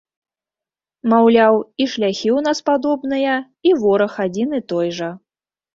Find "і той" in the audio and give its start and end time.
4.63-4.87